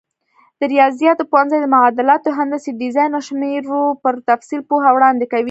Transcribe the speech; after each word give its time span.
د 0.59 0.61
ریاضیاتو 0.73 1.29
پوهنځی 1.31 1.57
د 1.61 1.65
معادلاتو، 1.75 2.35
هندسي 2.39 2.71
ډیزاین 2.81 3.11
او 3.17 3.21
شمېرو 3.27 3.81
پر 4.03 4.13
تفصیل 4.29 4.61
پوهه 4.69 4.89
وړاندې 4.93 5.25
کوي. 5.31 5.39